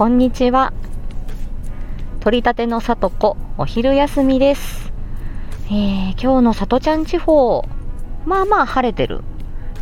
[0.00, 0.72] こんにちは。
[2.20, 4.90] 取り立てのさとこ、お昼休みです。
[5.66, 7.68] えー、今日のさとちゃん地方、
[8.24, 9.20] まあまあ晴れてる。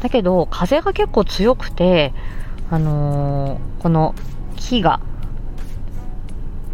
[0.01, 2.13] だけど、風が結構強くて、
[2.69, 4.17] あのーこの
[4.57, 4.99] 木が、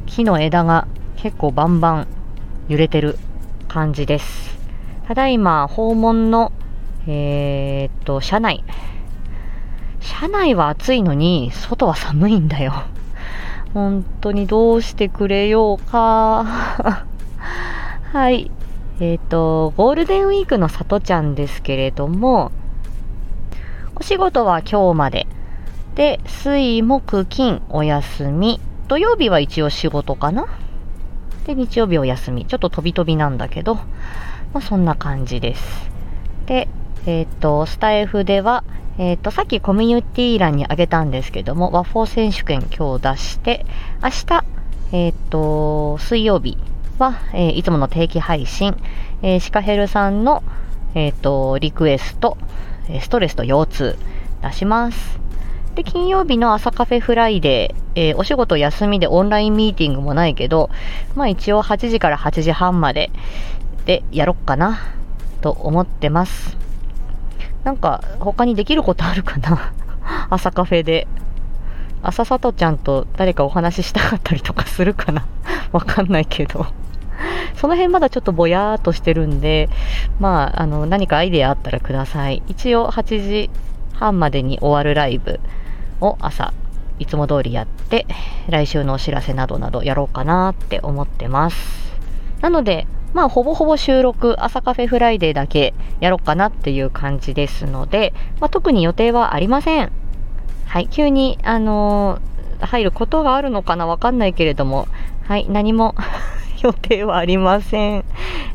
[0.06, 2.06] 木の枝が結構バンバン
[2.68, 3.18] 揺れてる
[3.68, 4.56] 感じです。
[5.06, 6.50] ただいま、訪問の、
[7.06, 8.64] えーっと、車内。
[10.00, 12.72] 車内は暑いのに、外は寒いんだよ。
[13.74, 16.44] 本当にどうしてくれようか。
[18.12, 18.52] はい。
[19.00, 22.52] えっ、と、ゴールデンウィークのさとちゃんですけれども、
[23.96, 25.26] お仕事は今日まで。
[25.96, 28.60] で、水、木、金、お休み。
[28.86, 30.46] 土曜日は一応仕事かな。
[31.44, 32.46] で、日曜日お休み。
[32.46, 33.82] ちょっと飛び飛びなんだけど、ま
[34.54, 35.90] あそんな感じです。
[36.46, 36.68] で、
[37.06, 38.62] えっ、と、スタイフでは、
[38.96, 43.66] えっ、と、さっきコミュニティ欄にあげたんですけども、和法選手権今日出して、
[44.02, 44.44] 明日、
[44.92, 46.58] えっ、と、水曜日
[46.98, 48.76] は、えーいつもの定期配信、
[49.22, 50.44] えーシカヘルさんの、
[50.94, 52.38] えっ、と、リクエスト、
[53.00, 53.98] ストレスと腰痛
[54.42, 55.18] 出します。
[55.74, 60.70] で、金曜日の朝カフェフライデー、えお仕事休みでオンラインミーティングもないけど、
[61.16, 63.10] まあ一応8時から8時半まで
[63.86, 64.78] でやろっかな、
[65.40, 66.63] と思ってます。
[67.64, 69.72] なんか他にできることあるかな？
[70.30, 71.06] 朝カフェで。
[72.06, 75.24] 朝里ちゃんと誰かお話ししたかったりとかするかな？
[75.72, 76.66] わかんないけど。
[77.54, 79.70] その辺まだちょっとぼやーっとしてるんで、
[80.20, 82.42] まあ、あの、何かアイデアあったらください。
[82.48, 83.50] 一応8時
[83.94, 85.40] 半までに終わるライブ
[86.00, 86.52] を朝、
[86.98, 88.06] いつも通りやって、
[88.48, 91.56] 来週のお知らせなどなどやろうかなって思ってます。
[92.42, 99.90] なので、まあ、ほぼほぼ収録、朝カフェフライデーだけやろうかなっていう感じですので、まあ、特に予定はありません。
[100.66, 102.34] はい、急に、あのー
[102.66, 104.88] 入ることがあるのかなわかんないけれども、
[105.26, 105.94] はい、何も
[106.62, 108.04] 予定はありません。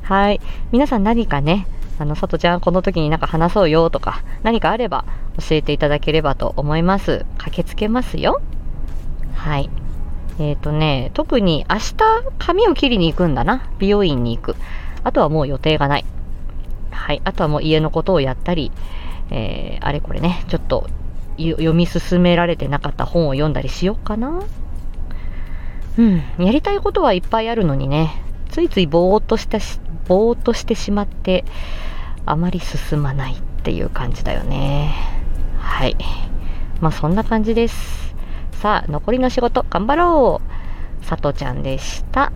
[0.04, 0.42] はい、
[0.72, 1.68] 皆さん何かね、
[2.00, 5.06] あの、さとちゃんこの時になんか話そうよとか、何かあれば
[5.38, 7.26] 教えていただければと思います。
[7.38, 8.42] 駆けつけますよ。
[9.36, 9.70] はい。
[10.40, 11.96] えっ、とね、特に明日
[12.38, 13.70] 髪を切りに行くんだな。
[13.78, 14.56] 美容院に行く。
[15.04, 16.06] あとはもう予定がない。
[16.92, 17.22] はい。
[17.26, 18.72] あとはもう家のことをやったり、
[19.32, 20.90] えー、あれこれね、ちょっと
[21.38, 24.42] 読み進められてなかった本を読んだりしようかな。
[25.98, 26.24] うん。
[26.38, 31.44] やりたいことはいっぱいあるのにね、ついついぼーっとしたし、ぼーっとしてしまって、
[32.26, 34.94] あまり進まないっていう感じだよね。
[35.58, 35.98] はい。
[36.80, 38.09] まあそんな感じです。
[38.62, 40.42] さあ、残りの仕事頑張ろ
[41.02, 41.06] う。
[41.06, 42.34] さとちゃんでした。